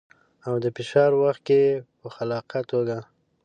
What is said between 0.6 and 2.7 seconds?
د فشار وخت کې په خلاقه